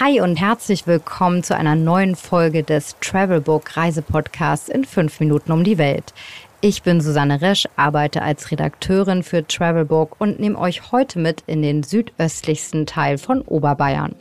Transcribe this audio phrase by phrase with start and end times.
[0.00, 5.62] Hi und herzlich willkommen zu einer neuen Folge des Travelbook Reisepodcasts in fünf Minuten um
[5.62, 6.12] die Welt.
[6.60, 11.62] Ich bin Susanne Resch, arbeite als Redakteurin für Travelbook und nehme euch heute mit in
[11.62, 14.16] den südöstlichsten Teil von Oberbayern.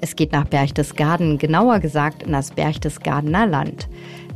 [0.00, 3.86] Es geht nach Berchtesgaden, genauer gesagt in das Berchtesgadener Land.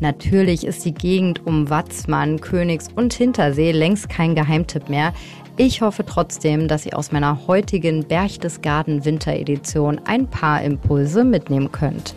[0.00, 5.14] Natürlich ist die Gegend um Watzmann, Königs und Hintersee längst kein Geheimtipp mehr.
[5.58, 12.14] Ich hoffe trotzdem, dass ihr aus meiner heutigen Berchtesgaden Winteredition ein paar Impulse mitnehmen könnt.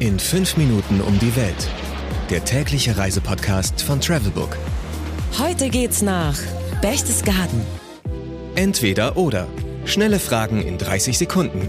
[0.00, 1.68] In fünf Minuten um die Welt.
[2.28, 4.56] Der tägliche Reisepodcast von Travelbook.
[5.38, 6.36] Heute geht's nach
[6.80, 7.60] Berchtesgaden.
[8.56, 9.46] Entweder oder.
[9.84, 11.68] Schnelle Fragen in 30 Sekunden.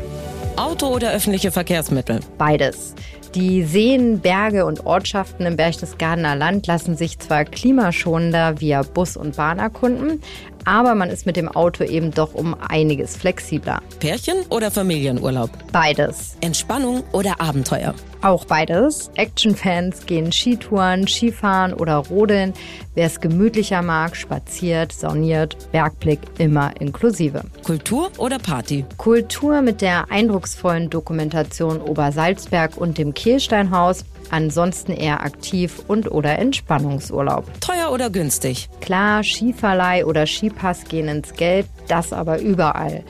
[0.55, 2.21] Auto oder öffentliche Verkehrsmittel?
[2.39, 2.95] Beides.
[3.35, 9.35] Die Seen, Berge und Ortschaften im Berchtesgadener Land lassen sich zwar klimaschonender via Bus und
[9.37, 10.21] Bahn erkunden,
[10.65, 13.81] aber man ist mit dem Auto eben doch um einiges flexibler.
[13.99, 15.49] Pärchen oder Familienurlaub?
[15.71, 16.37] Beides.
[16.41, 17.93] Entspannung oder Abenteuer?
[18.21, 19.11] Auch beides.
[19.15, 22.53] Actionfans gehen Skitouren, Skifahren oder Rodeln.
[22.95, 27.43] Wer es gemütlicher mag, spaziert, sauniert, Bergblick immer inklusive.
[27.65, 28.85] Kultur oder Party?
[28.97, 37.45] Kultur mit der eindrucksvollen Dokumentation Obersalzberg und dem Kehlsteinhaus ansonsten eher aktiv und oder Entspannungsurlaub.
[37.59, 38.69] Teuer oder günstig?
[38.81, 43.03] Klar, Skiverleih oder Skipass gehen ins Geld, das aber überall.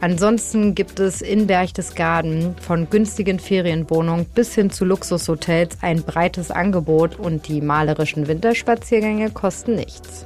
[0.00, 7.18] Ansonsten gibt es in Berchtesgaden von günstigen Ferienwohnungen bis hin zu Luxushotels ein breites Angebot
[7.18, 10.24] und die malerischen Winterspaziergänge kosten nichts.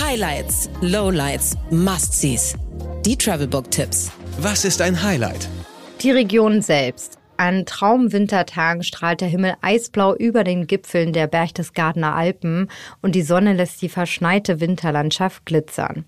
[0.00, 2.56] Highlights, Lowlights, Must-Sees.
[3.04, 4.10] Die Travelbook-Tipps.
[4.38, 5.48] Was ist ein Highlight?
[6.00, 7.18] Die Region selbst.
[7.36, 12.68] An Traumwintertagen strahlt der Himmel eisblau über den Gipfeln der Berchtesgadener Alpen
[13.02, 16.04] und die Sonne lässt die verschneite Winterlandschaft glitzern.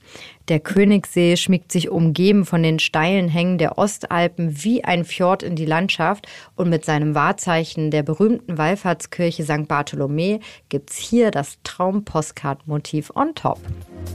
[0.48, 5.56] Der Königssee schmiegt sich umgeben von den steilen Hängen der Ostalpen wie ein Fjord in
[5.56, 9.66] die Landschaft und mit seinem Wahrzeichen der berühmten Wallfahrtskirche St.
[9.66, 10.38] Bartholomä
[10.68, 13.58] gibt's hier das Traum-Postcard-Motiv on top.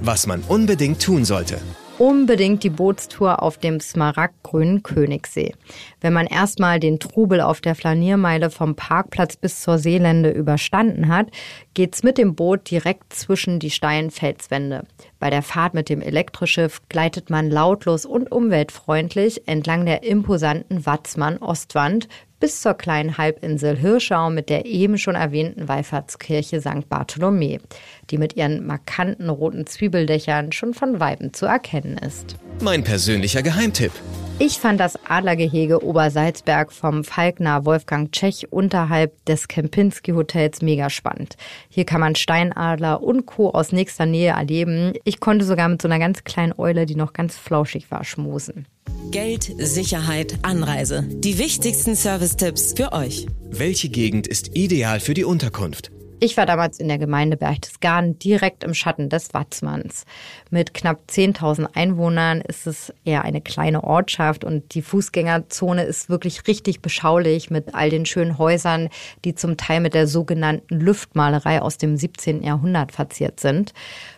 [0.01, 1.59] Was man unbedingt tun sollte
[2.01, 5.53] unbedingt die Bootstour auf dem smaragdgrünen Königssee.
[6.00, 11.28] Wenn man erstmal den Trubel auf der Flaniermeile vom Parkplatz bis zur Seelände überstanden hat,
[11.75, 14.88] geht's mit dem Boot direkt zwischen die steilen Felswände.
[15.21, 22.07] Bei der Fahrt mit dem Elektroschiff gleitet man lautlos und umweltfreundlich entlang der imposanten Watzmann-Ostwand
[22.39, 26.89] bis zur kleinen Halbinsel Hirschau mit der eben schon erwähnten Wallfahrtskirche St.
[26.89, 27.59] Bartholomä,
[28.09, 32.35] die mit ihren markanten roten Zwiebeldächern schon von Weiben zu erkennen ist.
[32.59, 33.91] Mein persönlicher Geheimtipp.
[34.44, 41.38] Ich fand das Adlergehege Obersalzberg vom Falkner Wolfgang Tschech unterhalb des Kempinski Hotels mega spannend.
[41.69, 43.51] Hier kann man Steinadler und Co.
[43.51, 44.94] aus nächster Nähe erleben.
[45.03, 48.66] Ich konnte sogar mit so einer ganz kleinen Eule, die noch ganz flauschig war, schmusen.
[49.12, 51.03] Geld, Sicherheit, Anreise.
[51.07, 53.28] Die wichtigsten Service-Tipps für euch.
[53.51, 55.91] Welche Gegend ist ideal für die Unterkunft?
[56.23, 60.05] Ich war damals in der Gemeinde Berchtesgaden direkt im Schatten des Watzmanns.
[60.51, 66.45] Mit knapp 10.000 Einwohnern ist es eher eine kleine Ortschaft und die Fußgängerzone ist wirklich
[66.47, 68.89] richtig beschaulich mit all den schönen Häusern,
[69.25, 72.43] die zum Teil mit der sogenannten Lüftmalerei aus dem 17.
[72.43, 73.73] Jahrhundert verziert sind.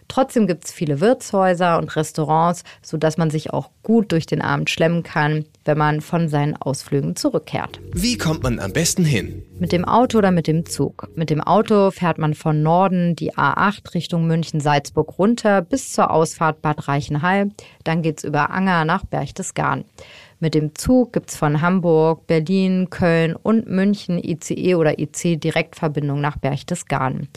[0.07, 4.69] Trotzdem gibt es viele Wirtshäuser und Restaurants, sodass man sich auch gut durch den Abend
[4.69, 7.79] schlemmen kann, wenn man von seinen Ausflügen zurückkehrt.
[7.91, 9.43] Wie kommt man am besten hin?
[9.59, 11.09] Mit dem Auto oder mit dem Zug?
[11.15, 16.61] Mit dem Auto fährt man von Norden die A8 Richtung München-Salzburg runter bis zur Ausfahrt
[16.61, 17.51] Bad Reichenhall.
[17.83, 19.85] Dann geht's über Anger nach Berchtesgaden.
[20.43, 26.37] Mit dem Zug gibt's von Hamburg, Berlin, Köln und München ICE oder IC Direktverbindung nach
[26.37, 27.29] Berchtesgaden.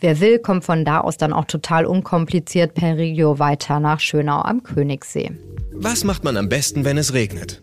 [0.00, 4.40] Wer will, kommt von da aus dann auch total unkompliziert per Regio weiter nach Schönau
[4.40, 5.32] am Königssee.
[5.72, 7.62] Was macht man am besten, wenn es regnet?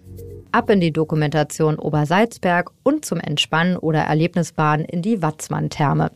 [0.52, 6.12] Ab in die Dokumentation Obersalzberg und zum Entspannen oder Erlebnisbahn in die Watzmann-Therme.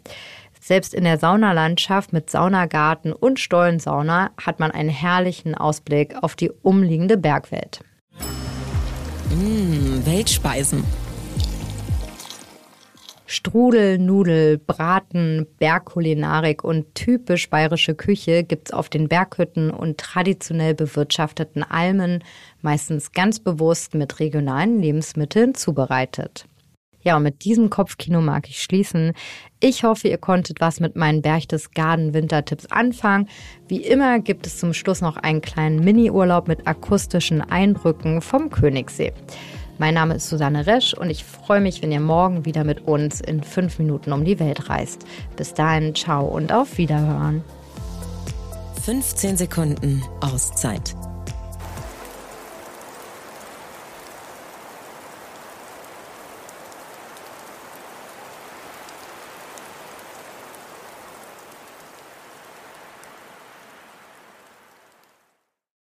[0.59, 6.51] Selbst in der Saunalandschaft mit Saunagarten und Stollensauna hat man einen herrlichen Ausblick auf die
[6.61, 7.81] umliegende Bergwelt.
[9.31, 10.83] Mmh, Weltspeisen.
[13.31, 21.63] Strudel, Nudel, Braten, Bergkulinarik und typisch bayerische Küche gibt's auf den Berghütten und traditionell bewirtschafteten
[21.63, 22.25] Almen,
[22.61, 26.45] meistens ganz bewusst mit regionalen Lebensmitteln zubereitet.
[27.03, 29.13] Ja, und mit diesem Kopfkino mag ich schließen.
[29.61, 33.29] Ich hoffe, ihr konntet was mit meinen Berchtesgaden Wintertipps anfangen.
[33.69, 39.13] Wie immer gibt es zum Schluss noch einen kleinen Mini-Urlaub mit akustischen Eindrücken vom Königssee.
[39.77, 43.21] Mein Name ist Susanne Resch und ich freue mich, wenn ihr morgen wieder mit uns
[43.21, 45.05] in fünf Minuten um die Welt reist.
[45.35, 47.43] Bis dahin, ciao und auf Wiederhören.
[48.83, 50.95] 15 Sekunden Auszeit